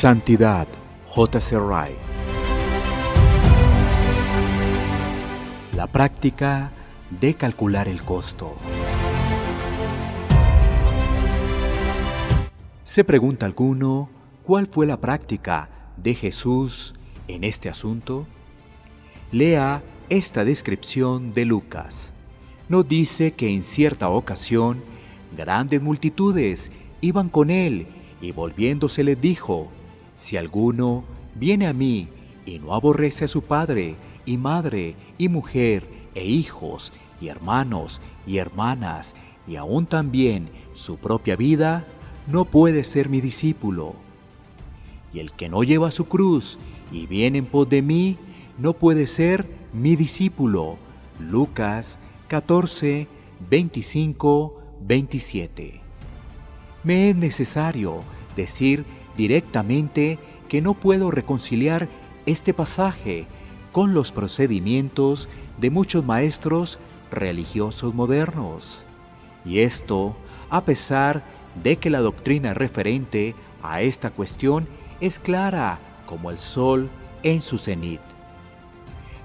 Santidad, 0.00 0.66
J.C. 1.08 1.58
Wright. 1.58 1.98
La 5.76 5.86
práctica 5.88 6.72
de 7.20 7.34
calcular 7.34 7.86
el 7.86 8.02
costo. 8.02 8.56
Se 12.82 13.04
pregunta 13.04 13.44
alguno, 13.44 14.08
¿cuál 14.42 14.68
fue 14.68 14.86
la 14.86 14.98
práctica 14.98 15.68
de 15.98 16.14
Jesús 16.14 16.94
en 17.28 17.44
este 17.44 17.68
asunto? 17.68 18.26
Lea 19.32 19.82
esta 20.08 20.46
descripción 20.46 21.34
de 21.34 21.44
Lucas. 21.44 22.10
No 22.70 22.84
dice 22.84 23.32
que 23.32 23.50
en 23.50 23.62
cierta 23.62 24.08
ocasión 24.08 24.82
grandes 25.36 25.82
multitudes 25.82 26.70
iban 27.02 27.28
con 27.28 27.50
él 27.50 27.86
y 28.22 28.32
volviéndose 28.32 29.04
les 29.04 29.20
dijo, 29.20 29.70
si 30.20 30.36
alguno 30.36 31.02
viene 31.34 31.66
a 31.66 31.72
mí 31.72 32.08
y 32.44 32.58
no 32.58 32.74
aborrece 32.74 33.24
a 33.24 33.28
su 33.28 33.40
padre 33.40 33.96
y 34.26 34.36
madre 34.36 34.94
y 35.16 35.28
mujer 35.28 35.88
e 36.14 36.26
hijos 36.26 36.92
y 37.22 37.28
hermanos 37.28 38.02
y 38.26 38.36
hermanas 38.36 39.14
y 39.48 39.56
aún 39.56 39.86
también 39.86 40.50
su 40.74 40.98
propia 40.98 41.36
vida, 41.36 41.86
no 42.26 42.44
puede 42.44 42.84
ser 42.84 43.08
mi 43.08 43.22
discípulo. 43.22 43.94
Y 45.14 45.20
el 45.20 45.32
que 45.32 45.48
no 45.48 45.62
lleva 45.62 45.90
su 45.90 46.04
cruz 46.04 46.58
y 46.92 47.06
viene 47.06 47.38
en 47.38 47.46
pos 47.46 47.70
de 47.70 47.80
mí, 47.80 48.18
no 48.58 48.74
puede 48.74 49.06
ser 49.06 49.46
mi 49.72 49.96
discípulo. 49.96 50.76
Lucas 51.18 51.98
14, 52.28 53.08
25, 53.48 54.62
27. 54.82 55.80
Me 56.84 57.08
es 57.08 57.16
necesario 57.16 58.02
decir 58.36 58.84
directamente 59.20 60.18
que 60.48 60.62
no 60.62 60.72
puedo 60.72 61.10
reconciliar 61.10 61.88
este 62.24 62.54
pasaje 62.54 63.26
con 63.70 63.92
los 63.92 64.12
procedimientos 64.12 65.28
de 65.58 65.68
muchos 65.68 66.06
maestros 66.06 66.78
religiosos 67.10 67.92
modernos. 67.92 68.78
Y 69.44 69.58
esto 69.58 70.16
a 70.48 70.64
pesar 70.64 71.22
de 71.62 71.76
que 71.76 71.90
la 71.90 72.00
doctrina 72.00 72.54
referente 72.54 73.34
a 73.62 73.82
esta 73.82 74.10
cuestión 74.10 74.66
es 75.02 75.18
clara 75.18 75.78
como 76.06 76.30
el 76.30 76.38
sol 76.38 76.88
en 77.22 77.42
su 77.42 77.58
cenit. 77.58 78.00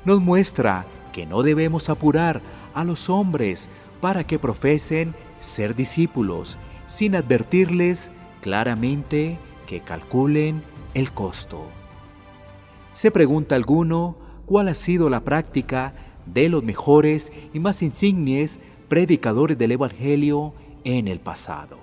Nos 0.03 0.19
muestra 0.21 0.85
que 1.13 1.25
no 1.25 1.41
debemos 1.41 1.89
apurar 1.89 2.41
a 2.73 2.83
los 2.83 3.09
hombres 3.09 3.69
para 4.01 4.25
que 4.27 4.39
profesen 4.39 5.16
ser 5.39 5.73
discípulos, 5.73 6.57
sin 6.85 7.16
advertirles 7.16 8.11
claramente 8.41 9.39
que 9.66 9.81
calculen 9.81 10.63
el 10.94 11.11
costo. 11.11 11.66
Se 12.94 13.11
pregunta 13.11 13.55
alguno 13.55 14.16
cuál 14.45 14.69
ha 14.69 14.75
sido 14.75 15.09
la 15.09 15.22
práctica 15.22 15.94
de 16.25 16.49
los 16.49 16.63
mejores 16.63 17.31
y 17.53 17.59
más 17.59 17.81
insignes 17.81 18.59
predicadores 18.88 19.57
del 19.57 19.73
Evangelio 19.73 20.53
en 20.83 21.07
el 21.07 21.19
pasado. 21.19 21.77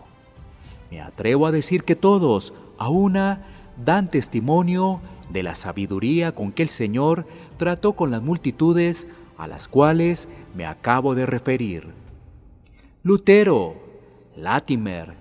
Me 0.91 1.01
atrevo 1.01 1.47
a 1.47 1.53
decir 1.53 1.85
que 1.85 1.97
todos, 1.97 2.55
a 2.79 2.89
una, 2.89 3.47
dan 3.83 4.09
testimonio 4.09 5.01
de 5.31 5.43
la 5.43 5.55
sabiduría 5.55 6.33
con 6.33 6.53
que 6.53 6.63
el 6.63 6.69
Señor 6.69 7.27
trató 7.57 7.95
con 7.95 8.11
las 8.11 8.23
multitudes 8.23 9.07
a 9.39 9.49
las 9.49 9.69
cuales 9.69 10.29
me 10.55 10.67
acabo 10.67 11.15
de 11.15 11.27
referir. 11.27 11.89
Lutero, 13.03 13.75
Latimer, 14.37 15.15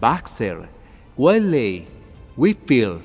Baxter, 0.00 0.68
Wesley, 1.16 1.86
Whitfield, 2.38 3.00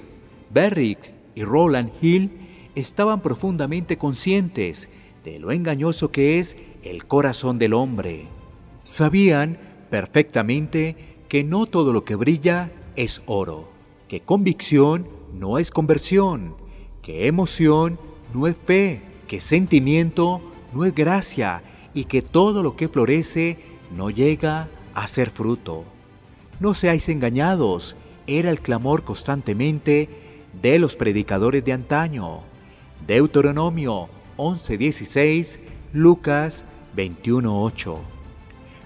Berrick 0.52 1.12
y 1.34 1.44
Roland 1.44 1.92
Hill 2.00 2.30
estaban 2.76 3.20
profundamente 3.22 3.98
conscientes 3.98 4.90
de 5.26 5.40
lo 5.40 5.52
engañoso 5.52 6.12
que 6.12 6.38
es 6.38 6.56
el 6.84 7.08
corazón 7.08 7.58
del 7.58 7.74
hombre. 7.74 8.28
Sabían 8.84 9.58
perfectamente 9.90 11.18
que 11.30 11.44
no 11.44 11.66
todo 11.66 11.94
lo 11.94 12.06
que 12.06 12.14
brilla 12.14 12.72
es 12.96 13.24
oro, 13.26 13.70
que 14.08 14.22
convicción 14.22 15.10
no 15.34 15.58
es 15.58 15.72
conversión, 15.72 16.56
que 17.02 17.26
emoción 17.26 18.00
no 18.36 18.46
es 18.46 18.56
fe, 18.60 19.02
que 19.28 19.42
sentimiento 19.42 20.42
no 20.74 20.86
es 20.86 20.94
gracia 20.94 21.64
y 21.96 22.04
que 22.04 22.22
todo 22.22 22.62
lo 22.62 22.76
que 22.76 22.88
florece 22.88 23.58
no 23.96 24.12
llega 24.12 24.70
a 24.94 25.08
ser 25.08 25.32
fruto. 25.32 25.86
No 26.60 26.76
seáis 26.76 27.10
engañados, 27.10 27.96
era 28.28 28.50
el 28.50 28.60
clamor 28.60 29.04
constantemente 29.04 30.10
de 30.62 30.80
los 30.80 30.96
predicadores 30.96 31.66
de 31.66 31.74
antaño. 31.74 32.42
Deuteronomio 33.06 34.10
11:16, 34.38 35.60
Lucas 35.94 36.66
21:8. 36.96 38.00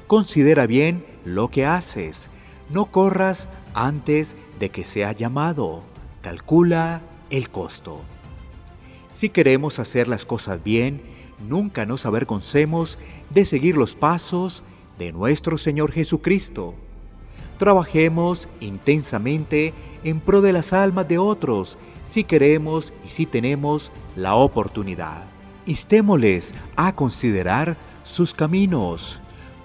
Considera 0.08 0.66
bien 0.68 1.06
lo 1.26 1.50
que 1.50 1.66
haces, 1.66 2.30
no 2.70 2.86
corras 2.86 3.50
antes 3.74 4.36
de 4.60 4.70
que 4.70 4.86
sea 4.86 5.12
llamado, 5.12 5.84
calcula 6.22 7.02
el 7.30 7.50
costo. 7.50 8.02
Si 9.12 9.30
queremos 9.30 9.80
hacer 9.80 10.08
las 10.08 10.26
cosas 10.26 10.64
bien, 10.64 11.02
nunca 11.48 11.86
nos 11.86 12.06
avergoncemos 12.06 12.98
de 13.30 13.46
seguir 13.46 13.78
los 13.78 13.96
pasos 13.96 14.64
de 14.98 15.12
nuestro 15.12 15.58
Señor 15.58 15.92
Jesucristo. 15.92 16.76
Trabajemos 17.58 18.48
intensamente 18.60 19.74
en 20.04 20.20
pro 20.20 20.42
de 20.42 20.54
las 20.54 20.74
almas 20.74 21.08
de 21.08 21.18
otros 21.18 21.78
si 22.04 22.24
queremos 22.24 22.94
y 23.04 23.10
si 23.10 23.26
tenemos 23.26 23.92
la 24.16 24.36
oportunidad. 24.36 25.24
Instémosles 25.66 26.54
a 26.76 26.96
considerar 26.96 27.78
sus 28.04 28.34
caminos. 28.34 29.22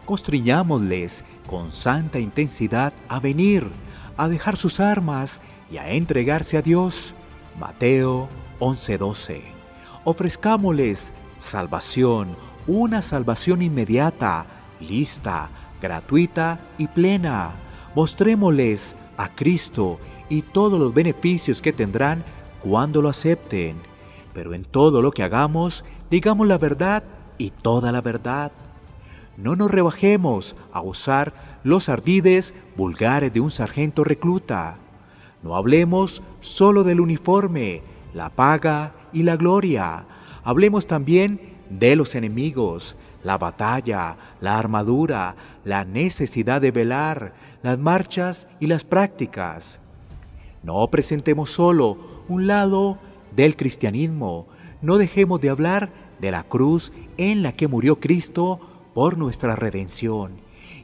Constriñámosles 0.06 1.25
con 1.47 1.70
santa 1.70 2.19
intensidad 2.19 2.92
a 3.08 3.20
venir, 3.20 3.69
a 4.16 4.28
dejar 4.28 4.56
sus 4.56 4.80
armas 4.80 5.41
y 5.70 5.76
a 5.76 5.91
entregarse 5.91 6.56
a 6.56 6.62
Dios. 6.62 7.14
Mateo 7.60 8.28
11:12. 8.59 9.42
Ofrezcámosles 10.04 11.12
salvación, 11.38 12.36
una 12.66 13.03
salvación 13.03 13.62
inmediata, 13.62 14.47
lista, 14.80 15.50
gratuita 15.80 16.59
y 16.78 16.88
plena. 16.88 17.53
Mostrémosles 17.94 18.97
a 19.16 19.34
Cristo 19.34 19.98
y 20.28 20.42
todos 20.42 20.78
los 20.78 20.94
beneficios 20.94 21.60
que 21.60 21.72
tendrán 21.72 22.25
cuando 22.62 23.03
lo 23.03 23.08
acepten. 23.08 23.76
Pero 24.32 24.54
en 24.54 24.64
todo 24.64 25.03
lo 25.03 25.10
que 25.10 25.22
hagamos, 25.22 25.84
digamos 26.10 26.47
la 26.47 26.58
verdad 26.58 27.04
y 27.36 27.50
toda 27.50 27.92
la 27.92 28.00
verdad. 28.00 28.53
No 29.36 29.56
nos 29.56 29.70
rebajemos 29.70 30.56
a 30.72 30.80
usar 30.80 31.60
los 31.64 31.88
ardides 31.88 32.54
vulgares 32.76 33.32
de 33.32 33.41
un 33.41 33.50
sargento 33.50 34.04
recluta. 34.04 34.78
No 35.42 35.56
hablemos 35.56 36.22
solo 36.41 36.84
del 36.84 37.00
uniforme, 37.00 37.82
la 38.14 38.30
paga 38.30 38.94
y 39.12 39.22
la 39.22 39.36
gloria. 39.36 40.06
Hablemos 40.44 40.86
también 40.86 41.56
de 41.78 41.97
los 41.97 42.15
enemigos, 42.15 42.97
la 43.25 43.38
batalla, 43.38 44.16
la 44.41 44.59
armadura, 44.59 45.37
la 45.65 45.84
necesidad 45.84 46.60
de 46.60 46.71
velar, 46.71 47.34
las 47.62 47.78
marchas 47.78 48.49
y 48.60 48.66
las 48.66 48.84
prácticas. 48.84 49.81
No 50.62 50.87
presentemos 50.88 51.50
solo 51.50 52.25
un 52.28 52.47
lado 52.47 52.99
del 53.34 53.56
cristianismo, 53.56 54.47
no 54.81 54.99
dejemos 54.99 55.41
de 55.41 55.50
hablar 55.50 55.91
de 56.21 56.31
la 56.31 56.44
cruz 56.44 56.93
en 57.16 57.43
la 57.43 57.53
que 57.53 57.69
murió 57.69 58.00
Cristo 58.00 58.60
por 58.94 59.16
nuestra 59.16 59.56
redención. 59.56 60.33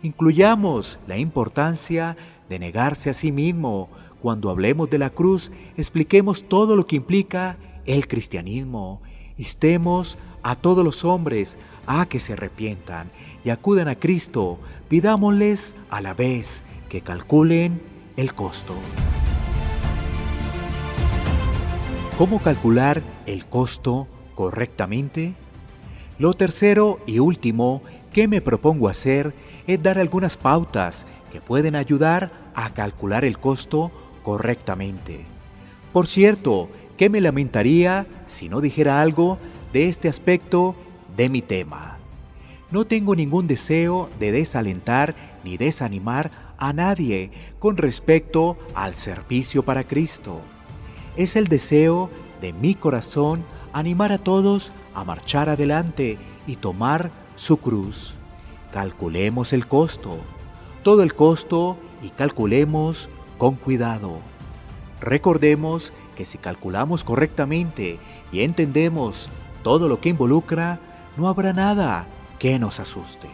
Incluyamos 0.03 0.99
la 1.07 1.19
importancia 1.19 2.17
de 2.49 2.59
negarse 2.59 3.11
a 3.11 3.15
sí 3.15 3.33
mismo. 3.33 3.89
Cuando 4.23 4.51
hablemos 4.51 4.91
de 4.91 4.99
la 4.99 5.11
cruz, 5.11 5.51
expliquemos 5.77 6.49
todo 6.49 6.77
lo 6.77 6.87
que 6.87 6.97
implica 6.97 7.57
el 7.85 8.09
cristianismo. 8.09 9.01
Instemos 9.39 10.19
a 10.43 10.57
todos 10.57 10.85
los 10.85 11.05
hombres 11.05 11.59
a 11.87 12.07
que 12.07 12.19
se 12.19 12.33
arrepientan 12.33 13.11
y 13.45 13.51
acudan 13.51 13.87
a 13.89 13.95
Cristo. 13.95 14.59
Pidámosles 14.89 15.77
a 15.91 16.01
la 16.01 16.13
vez 16.13 16.63
que 16.89 17.01
calculen 17.03 17.81
el 18.17 18.35
costo. 18.35 18.75
¿Cómo 22.19 22.43
calcular 22.43 23.01
el 23.27 23.47
costo 23.47 24.09
correctamente? 24.35 25.35
Lo 26.19 26.35
tercero 26.35 26.99
y 27.07 27.21
último 27.21 27.83
que 28.13 28.27
me 28.27 28.41
propongo 28.41 28.89
hacer 28.89 29.35
es 29.69 29.81
dar 29.81 29.99
algunas 30.01 30.37
pautas 30.37 31.07
que 31.31 31.41
pueden 31.41 31.77
ayudar 31.77 32.33
a 32.57 32.75
calcular 32.75 33.25
el 33.25 33.39
costo 33.39 33.93
correctamente. 34.25 35.27
Por 35.93 36.09
cierto, 36.09 36.71
que 36.99 37.09
me 37.09 37.23
lamentaría 37.23 38.07
si 38.27 38.51
no 38.51 38.61
dijera 38.61 39.01
algo 39.01 39.39
de 39.73 39.89
este 39.89 40.09
aspecto 40.09 40.75
de 41.17 41.31
mi 41.31 41.41
tema. 41.41 41.97
No 42.71 42.87
tengo 42.87 43.15
ningún 43.15 43.47
deseo 43.47 44.11
de 44.19 44.33
desalentar 44.33 45.15
ni 45.45 45.57
desanimar 45.57 46.31
a 46.59 46.73
nadie 46.73 47.31
con 47.61 47.77
respecto 47.77 48.59
al 48.75 48.95
servicio 48.95 49.65
para 49.65 49.85
Cristo. 49.85 50.41
Es 51.17 51.37
el 51.37 51.47
deseo 51.47 52.11
de 52.41 52.53
mi 52.53 52.75
corazón 52.75 53.45
animar 53.73 54.13
a 54.13 54.19
todos 54.19 54.73
a 54.93 55.05
marchar 55.05 55.49
adelante 55.49 56.19
y 56.47 56.57
tomar 56.57 57.13
su 57.37 57.59
cruz. 57.59 58.15
Calculemos 58.73 59.53
el 59.53 59.69
costo, 59.69 60.19
todo 60.83 61.05
el 61.05 61.15
costo 61.15 61.79
y 62.03 62.11
calculemos 62.11 63.09
con 63.39 63.55
cuidado. 63.55 64.19
Recordemos 65.01 65.93
que 66.19 66.27
si 66.27 66.37
calculamos 66.37 67.05
correctamente 67.05 68.01
y 68.33 68.41
entendemos 68.41 69.31
todo 69.63 69.87
lo 69.89 70.01
que 70.01 70.09
involucra, 70.09 70.81
no 71.17 71.29
habrá 71.29 71.53
nada 71.53 72.09
que 72.41 72.59
nos 72.59 72.81
asuste. 72.81 73.29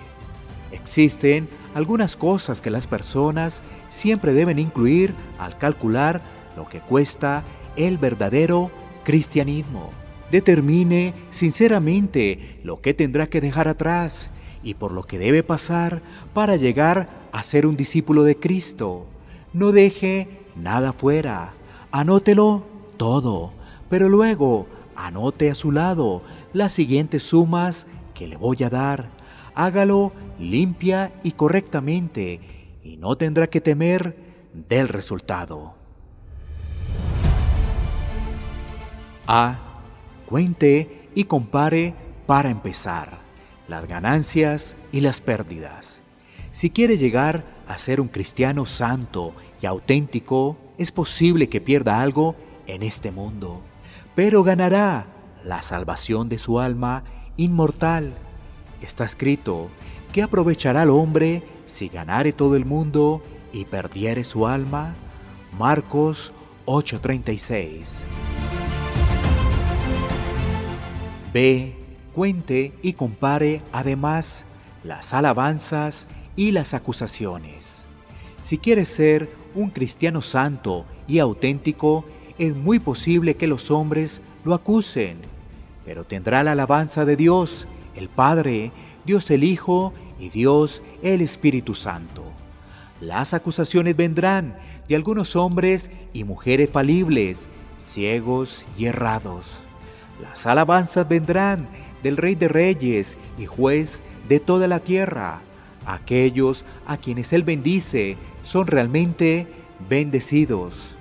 Existen 0.70 1.48
algunas 1.74 2.14
cosas 2.14 2.60
que 2.60 2.68
las 2.68 2.86
personas 2.86 3.62
siempre 3.88 4.34
deben 4.34 4.58
incluir 4.58 5.14
al 5.38 5.56
calcular 5.56 6.20
lo 6.58 6.68
que 6.68 6.80
cuesta 6.80 7.42
el 7.74 7.96
verdadero 7.96 8.70
cristianismo. 9.02 9.88
Determine 10.30 11.14
sinceramente 11.30 12.60
lo 12.64 12.82
que 12.82 12.92
tendrá 12.92 13.28
que 13.28 13.40
dejar 13.40 13.66
atrás 13.66 14.30
y 14.62 14.74
por 14.74 14.92
lo 14.92 15.04
que 15.04 15.18
debe 15.18 15.42
pasar 15.42 16.02
para 16.34 16.56
llegar 16.56 17.08
a 17.32 17.42
ser 17.44 17.66
un 17.66 17.78
discípulo 17.78 18.24
de 18.24 18.36
Cristo. 18.36 19.06
No 19.54 19.72
deje 19.72 20.28
nada 20.54 20.92
fuera, 20.92 21.54
anótelo 21.90 22.73
todo, 22.96 23.52
pero 23.88 24.08
luego 24.08 24.66
anote 24.96 25.50
a 25.50 25.54
su 25.54 25.72
lado 25.72 26.22
las 26.52 26.72
siguientes 26.72 27.22
sumas 27.22 27.86
que 28.14 28.26
le 28.26 28.36
voy 28.36 28.62
a 28.62 28.70
dar. 28.70 29.10
Hágalo 29.54 30.12
limpia 30.38 31.12
y 31.22 31.32
correctamente 31.32 32.40
y 32.82 32.96
no 32.96 33.16
tendrá 33.16 33.48
que 33.48 33.60
temer 33.60 34.16
del 34.52 34.88
resultado. 34.88 35.74
A. 39.26 39.58
Cuente 40.26 41.08
y 41.14 41.24
compare 41.24 41.94
para 42.26 42.50
empezar 42.50 43.18
las 43.68 43.86
ganancias 43.86 44.76
y 44.92 45.00
las 45.00 45.20
pérdidas. 45.20 46.00
Si 46.52 46.70
quiere 46.70 46.98
llegar 46.98 47.44
a 47.66 47.78
ser 47.78 48.00
un 48.00 48.08
cristiano 48.08 48.66
santo 48.66 49.34
y 49.60 49.66
auténtico, 49.66 50.56
es 50.78 50.92
posible 50.92 51.48
que 51.48 51.60
pierda 51.60 52.00
algo 52.00 52.36
en 52.66 52.82
este 52.82 53.10
mundo, 53.10 53.60
pero 54.14 54.42
ganará 54.42 55.06
la 55.44 55.62
salvación 55.62 56.28
de 56.28 56.38
su 56.38 56.60
alma 56.60 57.04
inmortal. 57.36 58.14
Está 58.80 59.04
escrito 59.04 59.68
que 60.12 60.22
aprovechará 60.22 60.82
al 60.82 60.90
hombre 60.90 61.42
si 61.66 61.88
ganare 61.88 62.32
todo 62.32 62.56
el 62.56 62.64
mundo 62.64 63.22
y 63.52 63.64
perdiere 63.64 64.24
su 64.24 64.46
alma. 64.46 64.94
Marcos 65.58 66.32
8:36. 66.66 67.98
B. 71.32 71.76
Cuente 72.14 72.72
y 72.80 72.92
compare 72.92 73.60
además 73.72 74.44
las 74.84 75.12
alabanzas 75.14 76.06
y 76.36 76.52
las 76.52 76.72
acusaciones. 76.72 77.86
Si 78.40 78.58
quiere 78.58 78.84
ser 78.84 79.34
un 79.54 79.70
cristiano 79.70 80.20
santo 80.20 80.84
y 81.08 81.18
auténtico, 81.18 82.04
es 82.38 82.54
muy 82.54 82.78
posible 82.78 83.36
que 83.36 83.46
los 83.46 83.70
hombres 83.70 84.20
lo 84.44 84.54
acusen, 84.54 85.18
pero 85.84 86.04
tendrá 86.04 86.42
la 86.42 86.52
alabanza 86.52 87.04
de 87.04 87.16
Dios, 87.16 87.66
el 87.94 88.08
Padre, 88.08 88.72
Dios 89.04 89.30
el 89.30 89.44
Hijo 89.44 89.92
y 90.18 90.30
Dios 90.30 90.82
el 91.02 91.20
Espíritu 91.20 91.74
Santo. 91.74 92.24
Las 93.00 93.34
acusaciones 93.34 93.96
vendrán 93.96 94.56
de 94.88 94.96
algunos 94.96 95.36
hombres 95.36 95.90
y 96.12 96.24
mujeres 96.24 96.70
falibles, 96.70 97.48
ciegos 97.78 98.64
y 98.78 98.86
errados. 98.86 99.60
Las 100.22 100.46
alabanzas 100.46 101.08
vendrán 101.08 101.68
del 102.02 102.16
Rey 102.16 102.34
de 102.34 102.48
Reyes 102.48 103.16
y 103.38 103.46
Juez 103.46 104.02
de 104.28 104.40
toda 104.40 104.68
la 104.68 104.80
tierra. 104.80 105.42
Aquellos 105.86 106.64
a 106.86 106.96
quienes 106.96 107.32
Él 107.32 107.42
bendice 107.42 108.16
son 108.42 108.66
realmente 108.66 109.46
bendecidos. 109.88 110.96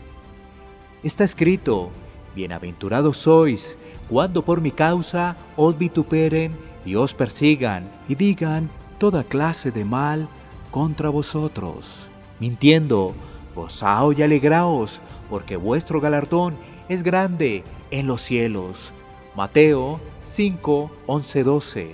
Está 1.04 1.26
escrito, 1.26 1.90
Bienaventurados 2.34 3.18
sois 3.18 3.78
cuando 4.08 4.46
por 4.46 4.62
mi 4.62 4.72
causa 4.72 5.36
os 5.58 5.78
vituperen 5.78 6.56
y 6.86 6.96
os 6.96 7.14
persigan 7.14 7.92
y 8.08 8.16
digan 8.16 8.70
toda 9.00 9.26
clase 9.26 9.72
de 9.72 9.84
mal 9.84 10.30
contra 10.72 11.10
vosotros. 11.10 12.08
Mintiendo, 12.40 13.14
gozaos 13.54 14.18
y 14.18 14.24
alegraos, 14.24 15.02
porque 15.30 15.58
vuestro 15.58 16.00
galardón 16.00 16.56
es 16.88 17.04
grande 17.04 17.66
en 17.92 18.08
los 18.08 18.22
cielos. 18.22 18.94
Mateo 19.36 20.00
5, 20.24 20.90
11, 21.06 21.44
12. 21.44 21.92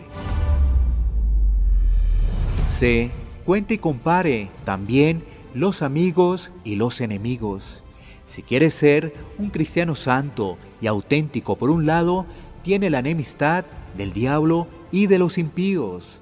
C. 2.68 3.12
Cuente 3.44 3.74
y 3.74 3.78
compare 3.80 4.52
también 4.66 5.24
los 5.56 5.82
amigos 5.82 6.52
y 6.64 6.76
los 6.76 7.02
enemigos. 7.02 7.84
Si 8.30 8.44
quiere 8.44 8.70
ser 8.70 9.12
un 9.40 9.50
cristiano 9.50 9.96
santo 9.96 10.60
y 10.81 10.86
auténtico 10.86 11.56
por 11.56 11.72
un 11.72 11.88
lado, 11.88 12.28
tiene 12.62 12.92
la 12.92 13.00
enemistad 13.00 13.66
del 13.98 14.14
diablo 14.14 14.68
y 14.92 15.08
de 15.08 15.18
los 15.18 15.40
impíos. 15.40 16.22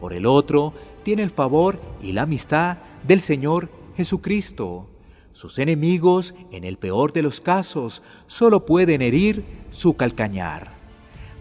Por 0.00 0.14
el 0.14 0.26
otro, 0.26 0.74
tiene 1.04 1.22
el 1.22 1.30
favor 1.30 1.80
y 2.02 2.10
la 2.10 2.22
amistad 2.22 2.78
del 3.06 3.20
Señor 3.20 3.70
Jesucristo. 3.96 4.88
Sus 5.30 5.60
enemigos, 5.60 6.34
en 6.50 6.64
el 6.64 6.76
peor 6.76 7.12
de 7.12 7.22
los 7.22 7.40
casos, 7.40 8.02
solo 8.26 8.66
pueden 8.66 9.00
herir 9.00 9.44
su 9.70 9.94
calcañar. 9.94 10.72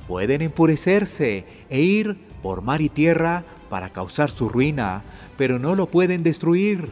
Pueden 0.07 0.43
enfurecerse 0.43 1.47
e 1.71 1.81
ir 1.81 2.19
por 2.43 2.61
mar 2.61 2.81
y 2.81 2.89
tierra 2.89 3.45
para 3.67 3.91
causar 3.91 4.29
su 4.29 4.47
ruina, 4.47 5.03
pero 5.37 5.57
no 5.57 5.73
lo 5.73 5.87
pueden 5.87 6.21
destruir. 6.21 6.91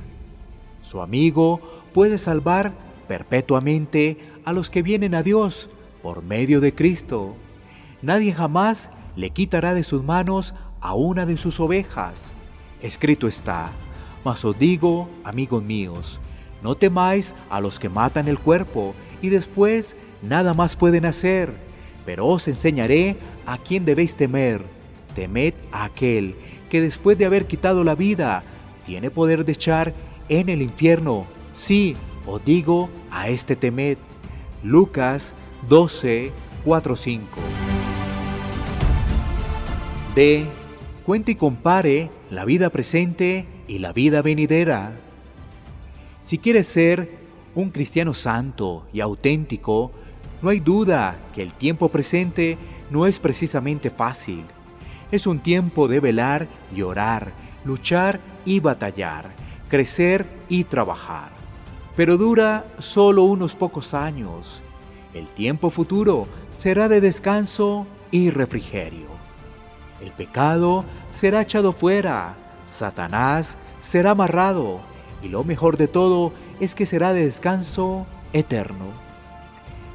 Su 0.81 1.03
amigo 1.03 1.62
puede 1.94 2.18
salvar 2.18 2.89
perpetuamente 3.11 4.17
a 4.45 4.53
los 4.53 4.69
que 4.69 4.81
vienen 4.81 5.15
a 5.15 5.21
Dios 5.21 5.69
por 6.01 6.23
medio 6.23 6.61
de 6.61 6.73
Cristo. 6.73 7.35
Nadie 8.01 8.33
jamás 8.33 8.89
le 9.17 9.31
quitará 9.31 9.73
de 9.73 9.83
sus 9.83 10.01
manos 10.01 10.55
a 10.79 10.93
una 10.93 11.25
de 11.25 11.35
sus 11.35 11.59
ovejas. 11.59 12.33
Escrito 12.81 13.27
está, 13.27 13.71
mas 14.23 14.45
os 14.45 14.57
digo, 14.57 15.09
amigos 15.25 15.61
míos, 15.61 16.21
no 16.63 16.75
temáis 16.75 17.35
a 17.49 17.59
los 17.59 17.81
que 17.81 17.89
matan 17.89 18.30
el 18.30 18.39
cuerpo 18.39 18.95
y 19.21 19.27
después 19.27 19.97
nada 20.21 20.53
más 20.53 20.77
pueden 20.77 21.03
hacer, 21.03 21.53
pero 22.06 22.27
os 22.27 22.47
enseñaré 22.47 23.18
a 23.45 23.57
quién 23.57 23.83
debéis 23.83 24.15
temer. 24.15 24.63
Temed 25.15 25.53
a 25.73 25.83
aquel 25.83 26.35
que 26.69 26.80
después 26.80 27.18
de 27.18 27.25
haber 27.25 27.45
quitado 27.45 27.83
la 27.83 27.95
vida, 27.95 28.45
tiene 28.85 29.11
poder 29.11 29.44
de 29.44 29.51
echar 29.51 29.94
en 30.30 30.47
el 30.47 30.61
infierno. 30.61 31.25
Sí, 31.51 31.97
os 32.25 32.44
digo, 32.44 32.90
a 33.09 33.30
este 33.30 33.56
temed. 33.56 33.97
Lucas 34.63 35.33
12, 35.68 36.31
4, 36.63 36.95
5. 36.95 37.42
D. 40.16 40.45
Cuente 41.06 41.31
y 41.31 41.35
compare 41.35 42.11
la 42.30 42.45
vida 42.45 42.69
presente 42.69 43.47
y 43.68 43.80
la 43.80 43.92
vida 43.92 44.21
venidera. 44.21 44.92
Si 46.21 46.37
quieres 46.37 46.68
ser 46.68 47.09
un 47.56 47.71
cristiano 47.71 48.13
santo 48.13 48.85
y 48.94 49.01
auténtico, 49.01 49.92
no 50.42 50.49
hay 50.49 50.59
duda 50.59 51.19
que 51.33 51.42
el 51.42 51.54
tiempo 51.54 51.90
presente 51.90 52.57
no 52.90 53.07
es 53.07 53.19
precisamente 53.19 53.90
fácil. 53.90 54.45
Es 55.11 55.28
un 55.28 55.40
tiempo 55.40 55.87
de 55.87 55.99
velar 55.99 56.47
y 56.75 56.83
orar, 56.83 57.33
luchar 57.66 58.19
y 58.45 58.59
batallar, 58.59 59.31
crecer 59.69 60.25
y 60.49 60.63
trabajar. 60.66 61.41
Pero 61.95 62.18
dura 62.18 62.66
solo 62.80 63.24
unos 63.24 63.56
pocos 63.56 63.94
años. 63.94 64.62
El 65.14 65.28
tiempo 65.28 65.69
futuro 65.69 66.28
será 66.52 66.88
de 66.88 67.02
descanso 67.02 67.86
y 68.12 68.30
refrigerio. 68.30 69.07
El 70.02 70.12
pecado 70.12 70.86
será 71.12 71.42
echado 71.42 71.74
fuera, 71.74 72.36
Satanás 72.66 73.57
será 73.81 74.12
amarrado, 74.12 74.80
y 75.21 75.30
lo 75.30 75.44
mejor 75.44 75.78
de 75.78 75.88
todo 75.88 76.33
es 76.60 76.74
que 76.76 76.86
será 76.86 77.14
de 77.14 77.26
descanso 77.26 78.07
eterno. 78.33 78.86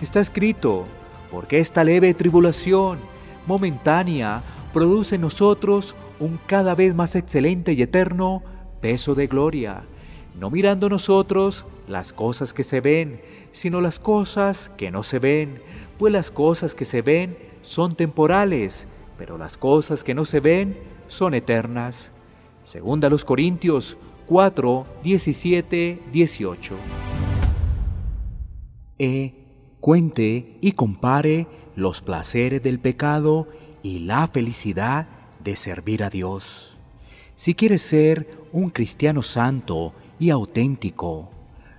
Está 0.01 0.21
escrito, 0.21 0.85
porque 1.31 1.59
esta 1.59 1.83
leve 1.83 2.15
tribulación 2.15 2.99
momentánea 3.47 4.43
produce 4.73 5.15
en 5.15 5.23
nosotros 5.23 5.97
un 6.21 6.39
cada 6.47 6.75
vez 6.75 6.95
más 6.95 7.17
excelente 7.17 7.73
y 7.73 7.83
eterno 7.83 8.43
peso 8.81 9.15
de 9.15 9.27
gloria, 9.27 9.85
no 10.39 10.51
mirando 10.51 10.89
nosotros 10.89 11.65
las 11.89 12.13
cosas 12.13 12.53
que 12.53 12.65
se 12.65 12.81
ven, 12.81 13.21
sino 13.53 13.81
las 13.81 13.99
cosas 13.99 14.71
que 14.77 14.91
no 14.91 15.03
se 15.03 15.19
ven, 15.19 15.63
pues 15.99 16.13
las 16.13 16.31
cosas 16.31 16.75
que 16.75 16.85
se 16.85 17.03
ven 17.03 17.39
son 17.63 17.97
temporales, 17.97 18.87
pero 19.17 19.39
las 19.39 19.57
cosas 19.57 20.05
que 20.05 20.15
no 20.15 20.25
se 20.25 20.41
ven 20.41 20.79
son 21.09 21.35
eternas. 21.35 22.11
Segunda 22.65 23.09
los 23.09 23.25
Corintios 23.25 23.97
4, 24.27 24.87
17, 25.03 26.03
18. 26.13 26.75
E 28.99 29.35
cuente 29.81 30.59
y 30.61 30.73
compare 30.73 31.47
los 31.77 32.03
placeres 32.03 32.63
del 32.63 32.81
pecado 32.81 33.49
y 33.83 34.01
la 34.01 34.27
felicidad 34.27 35.09
de 35.43 35.55
servir 35.55 36.03
a 36.03 36.11
Dios. 36.11 36.77
Si 37.37 37.55
quieres 37.55 37.83
ser 37.83 38.29
un 38.53 38.71
cristiano 38.71 39.23
santo 39.23 39.93
y 40.19 40.31
auténtico, 40.31 41.31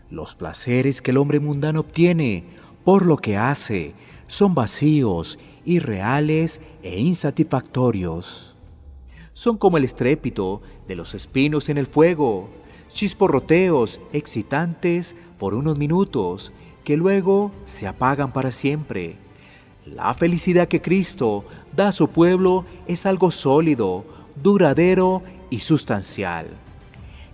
los 0.10 0.36
placeres 0.36 1.02
que 1.02 1.12
el 1.12 1.18
hombre 1.18 1.40
mundano 1.40 1.82
obtiene 1.82 2.44
por 2.84 3.06
lo 3.06 3.18
que 3.18 3.38
hace 3.38 3.94
son 4.28 4.54
vacíos, 4.54 5.40
irreales 5.66 6.60
e 6.84 7.00
insatisfactorios. 7.00 8.56
Son 9.34 9.58
como 9.58 9.78
el 9.78 9.84
estrépito 9.84 10.62
de 10.88 10.96
los 10.96 11.14
espinos 11.14 11.70
en 11.70 11.78
el 11.78 11.88
fuego, 11.88 12.50
chisporroteos 12.90 14.00
excitantes 14.14 15.16
por 15.38 15.54
unos 15.54 15.78
minutos 15.78 16.54
que 16.84 16.98
luego 16.98 17.52
se 17.66 17.88
apagan 17.88 18.32
para 18.32 18.52
siempre. 18.52 19.18
La 19.86 20.14
felicidad 20.14 20.68
que 20.68 20.82
Cristo 20.82 21.46
da 21.76 21.90
a 21.90 21.92
su 21.92 22.08
pueblo 22.10 22.66
es 22.88 23.06
algo 23.06 23.32
sólido, 23.32 24.06
duradero 24.42 25.24
y 25.50 25.60
sustancial. 25.60 26.67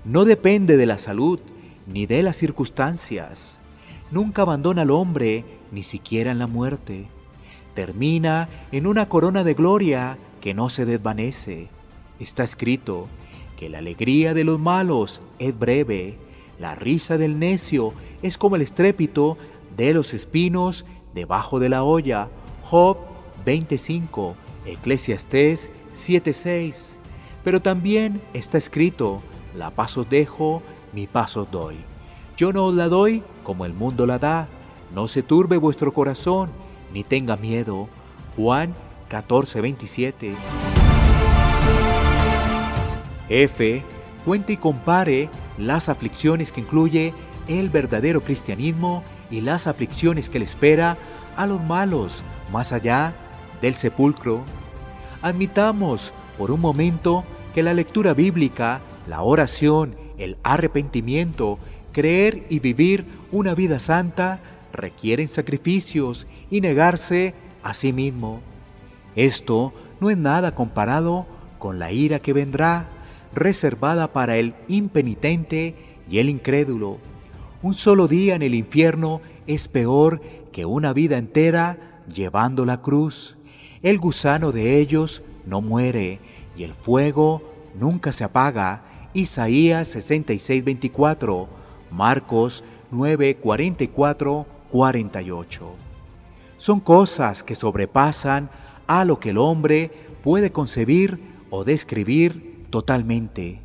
No 0.06 0.26
depende 0.26 0.76
de 0.76 0.86
la 0.86 0.98
salud 0.98 1.40
ni 1.88 2.06
de 2.06 2.24
las 2.24 2.36
circunstancias. 2.36 3.58
Nunca 4.12 4.42
abandona 4.42 4.82
al 4.82 4.92
hombre, 4.92 5.46
ni 5.72 5.84
siquiera 5.84 6.32
en 6.32 6.40
la 6.40 6.48
muerte. 6.48 7.08
Termina 7.74 8.50
en 8.72 8.86
una 8.86 9.08
corona 9.08 9.44
de 9.44 9.54
gloria 9.54 10.18
que 10.42 10.54
no 10.54 10.70
se 10.70 10.86
desvanece. 10.86 11.70
Está 12.20 12.44
escrito 12.44 13.08
que 13.58 13.70
la 13.70 13.80
alegría 13.80 14.34
de 14.34 14.44
los 14.44 14.60
malos 14.60 15.22
es 15.40 15.58
breve, 15.58 16.18
la 16.60 16.76
risa 16.76 17.18
del 17.18 17.40
necio 17.40 17.94
es 18.22 18.38
como 18.38 18.58
el 18.58 18.62
estrépito 18.62 19.38
de 19.76 19.94
los 19.94 20.14
espinos 20.14 20.86
debajo 21.14 21.60
de 21.60 21.70
la 21.70 21.84
olla. 21.84 22.28
Job 22.64 22.98
25, 23.46 24.36
Eclesiastés 24.66 25.70
7:6. 25.96 26.94
Pero 27.44 27.62
también 27.62 28.22
está 28.34 28.58
escrito, 28.58 29.22
la 29.56 29.72
paz 29.72 29.98
os 29.98 30.10
dejo, 30.10 30.62
mi 30.92 31.08
paz 31.08 31.38
os 31.38 31.50
doy. 31.50 31.78
Yo 32.38 32.52
no 32.54 32.66
os 32.66 32.76
la 32.76 32.88
doy 32.88 33.24
como 33.44 33.66
el 33.66 33.74
mundo 33.74 34.06
la 34.06 34.20
da. 34.20 34.48
No 34.94 35.08
se 35.08 35.24
turbe 35.24 35.58
vuestro 35.58 35.94
corazón, 35.94 36.50
ni 36.94 37.04
tenga 37.04 37.38
miedo. 37.38 37.88
Juan 38.36 38.74
14:27. 39.10 40.36
F. 43.30 43.84
Cuente 44.26 44.54
y 44.54 44.58
compare 44.58 45.30
las 45.58 45.90
aflicciones 45.90 46.52
que 46.52 46.62
incluye 46.62 47.14
el 47.48 47.70
verdadero 47.70 48.22
cristianismo 48.22 49.04
y 49.30 49.42
las 49.42 49.68
aflicciones 49.68 50.30
que 50.30 50.40
le 50.40 50.46
espera 50.46 50.98
a 51.36 51.46
los 51.46 51.62
malos 51.62 52.24
más 52.52 52.72
allá 52.72 53.14
del 53.62 53.74
sepulcro. 53.74 54.44
Admitamos 55.22 56.14
por 56.38 56.52
un 56.52 56.62
momento 56.62 57.24
que 57.54 57.64
la 57.64 57.74
lectura 57.74 58.14
bíblica, 58.14 58.82
la 59.08 59.22
oración, 59.22 59.96
el 60.18 60.38
arrepentimiento, 60.44 61.60
creer 61.92 62.46
y 62.50 62.60
vivir 62.60 63.06
una 63.32 63.54
vida 63.54 63.80
santa 63.80 64.42
requieren 64.72 65.28
sacrificios 65.28 66.28
y 66.50 66.62
negarse 66.62 67.34
a 67.62 67.74
sí 67.74 67.94
mismo. 67.94 68.42
Esto 69.16 69.74
no 70.00 70.10
es 70.10 70.18
nada 70.18 70.56
comparado 70.56 71.28
con 71.60 71.80
la 71.80 71.92
ira 71.92 72.20
que 72.20 72.34
vendrá, 72.34 72.90
reservada 73.34 74.12
para 74.12 74.38
el 74.38 74.54
impenitente 74.68 75.76
y 76.10 76.18
el 76.20 76.30
incrédulo. 76.30 76.98
Un 77.62 77.74
solo 77.74 78.08
día 78.08 78.36
en 78.36 78.42
el 78.42 78.56
infierno 78.56 79.22
es 79.48 79.68
peor 79.68 80.22
que 80.52 80.66
una 80.66 80.94
vida 80.94 81.18
entera 81.18 82.02
llevando 82.14 82.66
la 82.66 82.82
cruz. 82.82 83.38
El 83.82 84.00
gusano 84.00 84.52
de 84.52 84.80
ellos 84.80 85.24
no 85.46 85.62
muere 85.62 86.20
y 86.58 86.64
el 86.64 86.74
fuego 86.74 87.53
nunca 87.80 88.12
se 88.12 88.24
apaga. 88.24 88.84
Isaías 89.14 89.88
66, 89.90 90.64
24, 90.64 91.48
Marcos 91.92 92.64
9, 92.92 93.36
44, 93.36 94.48
48. 94.70 95.76
Son 96.58 96.80
cosas 96.80 97.44
que 97.44 97.56
sobrepasan 97.56 98.50
a 98.88 99.06
lo 99.06 99.20
que 99.20 99.30
el 99.30 99.38
hombre 99.38 99.92
puede 100.24 100.52
concebir 100.52 101.20
o 101.50 101.64
describir 101.64 102.66
totalmente. 102.70 103.60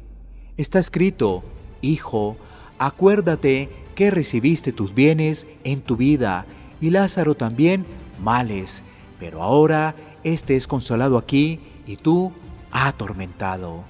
Está 0.56 0.78
escrito, 0.78 1.44
Hijo, 1.80 2.36
acuérdate 2.78 3.68
que 3.94 4.10
recibiste 4.10 4.72
tus 4.72 4.94
bienes 4.94 5.46
en 5.64 5.80
tu 5.80 5.96
vida 5.96 6.46
y 6.80 6.90
Lázaro 6.90 7.34
también 7.34 7.86
males, 8.20 8.82
pero 9.18 9.42
ahora 9.42 9.94
éste 10.24 10.56
es 10.56 10.66
consolado 10.66 11.16
aquí 11.18 11.60
y 11.86 11.96
tú 11.96 12.32
atormentado. 12.70 13.84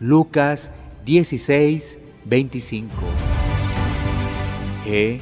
Lucas 0.00 0.70
16, 1.04 1.98
25. 2.24 2.90
E. 4.86 5.20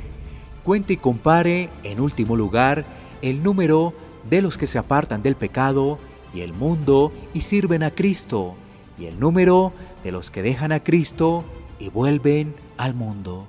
Cuente 0.63 0.93
y 0.93 0.97
compare, 0.97 1.69
en 1.83 1.99
último 1.99 2.37
lugar, 2.37 2.85
el 3.21 3.43
número 3.43 3.93
de 4.31 4.41
los 4.41 4.57
que 4.57 4.69
se 4.69 4.79
apartan 4.79 5.21
del 5.21 5.35
pecado 5.35 5.99
y 6.33 6.43
el 6.43 6.53
mundo 6.53 7.13
y 7.35 7.41
sirven 7.41 7.83
a 7.83 7.91
Cristo, 7.91 8.55
y 8.97 9.07
el 9.07 9.19
número 9.19 9.73
de 10.05 10.13
los 10.13 10.31
que 10.31 10.43
dejan 10.43 10.71
a 10.71 10.85
Cristo 10.85 11.45
y 11.81 11.89
vuelven 11.89 12.55
al 12.77 12.95
mundo. 12.95 13.49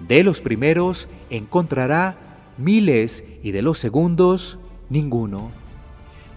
De 0.00 0.24
los 0.24 0.40
primeros 0.40 1.08
encontrará 1.30 2.16
miles 2.58 3.22
y 3.44 3.52
de 3.52 3.62
los 3.62 3.78
segundos 3.78 4.58
ninguno. 4.88 5.52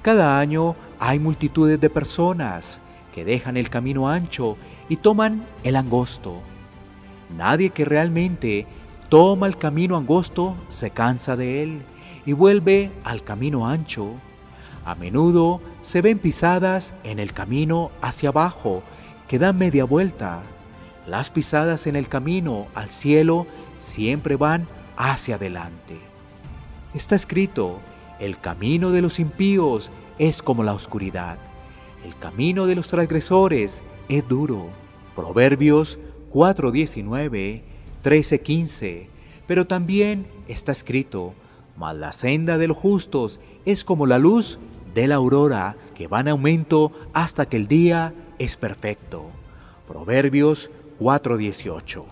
Cada 0.03 0.39
año 0.39 0.75
hay 1.00 1.17
multitudes 1.17 1.82
de 1.82 1.89
personas 1.89 2.82
que 3.15 3.24
dejan 3.24 3.55
el 3.55 3.69
camino 3.69 4.10
ancho 4.10 4.57
y 4.89 4.98
toman 4.98 5.45
el 5.63 5.77
angosto. 5.77 6.41
Nadie 7.38 7.69
que 7.69 7.86
realmente 7.86 8.67
toma 9.07 9.48
el 9.48 9.57
camino 9.57 9.95
angosto 9.95 10.57
se 10.67 10.89
cansa 10.89 11.38
de 11.38 11.63
él 11.63 11.81
y 12.25 12.34
vuelve 12.34 12.91
al 13.05 13.24
camino 13.24 13.69
ancho. 13.69 14.10
A 14.84 14.95
menudo 14.95 15.62
se 15.81 16.01
ven 16.01 16.19
pisadas 16.19 16.93
en 17.05 17.19
el 17.19 17.31
camino 17.31 17.89
hacia 18.01 18.29
abajo 18.29 18.84
que 19.29 19.39
dan 19.39 19.57
media 19.57 19.86
vuelta. 19.86 20.43
Las 21.07 21.29
pisadas 21.29 21.88
en 21.88 21.95
el 21.95 22.10
camino 22.10 22.67
al 22.75 22.89
cielo 22.89 23.48
siempre 23.77 24.36
van 24.36 24.67
hacia 24.98 25.36
adelante. 25.36 25.98
Está 26.93 27.15
escrito, 27.15 27.79
el 28.19 28.41
camino 28.41 28.91
de 28.91 29.01
los 29.01 29.19
impíos 29.19 29.89
es 30.19 30.41
como 30.41 30.65
la 30.65 30.74
oscuridad. 30.74 31.38
El 32.06 32.16
camino 32.20 32.68
de 32.68 32.76
los 32.76 32.88
transgresores 32.88 33.82
es 34.10 34.28
duro. 34.28 34.68
Proverbios 35.16 35.98
4:19, 36.30 37.64
13:15. 38.04 39.10
Pero 39.48 39.66
también 39.66 40.28
está 40.48 40.72
escrito, 40.72 41.34
mas 41.76 41.96
la 41.96 42.14
senda 42.14 42.60
de 42.60 42.68
los 42.68 42.78
justos 42.78 43.40
es 43.66 43.84
como 43.84 44.06
la 44.06 44.20
luz 44.20 44.60
de 44.94 45.08
la 45.08 45.16
aurora 45.16 45.78
que 45.96 46.06
va 46.06 46.20
en 46.20 46.28
aumento 46.28 46.92
hasta 47.12 47.48
que 47.48 47.58
el 47.58 47.68
día 47.68 48.14
es 48.38 48.56
perfecto. 48.56 49.26
Proverbios 49.88 50.70
4:18. 51.00 52.06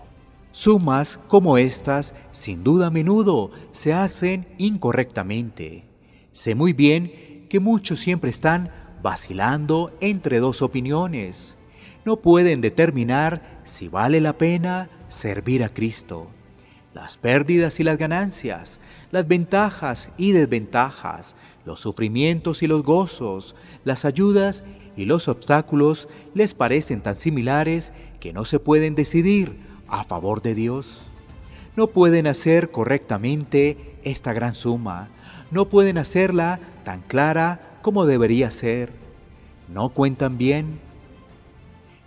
Sumas 0.50 1.20
como 1.28 1.56
estas, 1.56 2.14
sin 2.32 2.64
duda 2.64 2.88
a 2.88 2.90
menudo, 2.90 3.52
se 3.70 3.92
hacen 3.92 4.48
incorrectamente. 4.58 5.84
Sé 6.32 6.56
muy 6.56 6.72
bien 6.72 7.46
que 7.48 7.60
muchos 7.60 8.00
siempre 8.00 8.30
están 8.30 8.83
vacilando 9.04 9.92
entre 10.00 10.38
dos 10.38 10.62
opiniones. 10.62 11.56
No 12.06 12.16
pueden 12.16 12.62
determinar 12.62 13.60
si 13.64 13.88
vale 13.88 14.18
la 14.18 14.38
pena 14.38 14.88
servir 15.10 15.62
a 15.62 15.68
Cristo. 15.68 16.28
Las 16.94 17.18
pérdidas 17.18 17.80
y 17.80 17.84
las 17.84 17.98
ganancias, 17.98 18.80
las 19.10 19.28
ventajas 19.28 20.08
y 20.16 20.32
desventajas, 20.32 21.36
los 21.66 21.80
sufrimientos 21.80 22.62
y 22.62 22.66
los 22.66 22.82
gozos, 22.82 23.56
las 23.84 24.06
ayudas 24.06 24.64
y 24.96 25.04
los 25.04 25.28
obstáculos 25.28 26.08
les 26.32 26.54
parecen 26.54 27.02
tan 27.02 27.16
similares 27.16 27.92
que 28.20 28.32
no 28.32 28.46
se 28.46 28.58
pueden 28.58 28.94
decidir 28.94 29.58
a 29.86 30.04
favor 30.04 30.40
de 30.40 30.54
Dios. 30.54 31.02
No 31.76 31.88
pueden 31.88 32.26
hacer 32.26 32.70
correctamente 32.70 33.96
esta 34.02 34.32
gran 34.32 34.54
suma, 34.54 35.10
no 35.50 35.68
pueden 35.68 35.98
hacerla 35.98 36.58
tan 36.84 37.02
clara 37.02 37.73
como 37.84 38.06
debería 38.06 38.50
ser, 38.50 38.90
no 39.68 39.90
cuentan 39.90 40.38
bien. 40.38 40.80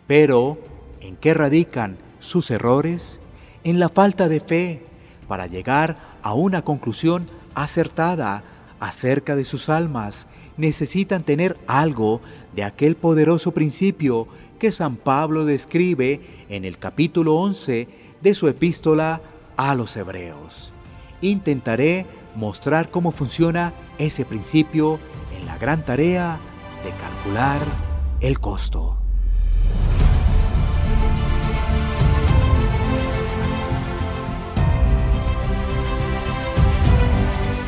Pero, 0.07 0.57
¿en 1.01 1.15
qué 1.17 1.36
radican 1.36 2.00
sus 2.17 2.50
errores? 2.50 3.19
En 3.63 3.77
la 3.77 3.88
falta 3.88 4.27
de 4.27 4.39
fe 4.39 4.81
para 5.27 5.46
llegar 5.46 5.98
a 6.24 6.34
una 6.34 6.63
conclusión 6.63 7.27
acertada 7.53 8.43
acerca 8.79 9.36
de 9.36 9.46
sus 9.46 9.69
almas, 9.69 10.27
necesitan 10.57 11.22
tener 11.22 11.55
algo 11.67 12.22
de 12.55 12.63
aquel 12.63 12.96
poderoso 12.96 13.51
principio 13.51 14.27
que 14.57 14.72
San 14.72 14.96
Pablo 14.96 15.46
describe 15.46 16.22
en 16.50 16.65
el 16.65 16.79
capítulo 16.79 17.36
11 17.36 17.88
de 18.19 18.34
su 18.34 18.48
epístola 18.48 19.22
a 19.57 19.75
los 19.75 19.96
hebreos. 19.96 20.74
intentaré 21.22 22.07
mostrar 22.36 22.89
cómo 22.89 23.12
funciona 23.12 23.74
ese 23.98 24.25
principio 24.25 25.00
gran 25.57 25.83
tarea 25.83 26.39
de 26.83 26.91
calcular 26.91 27.61
el 28.21 28.39
costo. 28.39 28.97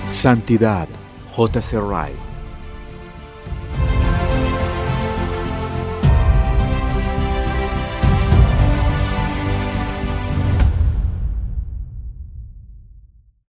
Santidad, 0.06 0.88
J.C. 1.32 1.80
Wright. 1.80 2.29